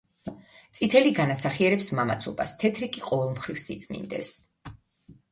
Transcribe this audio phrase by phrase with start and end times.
[0.77, 4.31] წითელი განასახიერებს მამაცობას, თეთრი კი ყოველმხრივ სიწმინდეს.